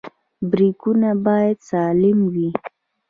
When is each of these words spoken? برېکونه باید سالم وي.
برېکونه 0.49 1.09
باید 1.25 1.57
سالم 1.69 2.19
وي. 2.33 2.49